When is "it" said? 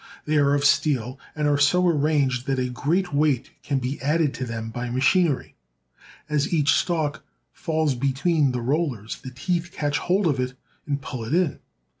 10.39-10.55, 11.23-11.35